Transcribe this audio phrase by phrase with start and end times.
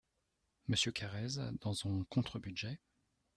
[0.67, 2.79] Monsieur Carrez, dans son contre-budget.